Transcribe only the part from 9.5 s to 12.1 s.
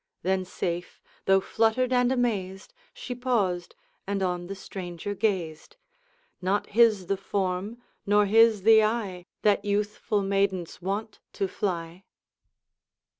youthful maidens wont to fly.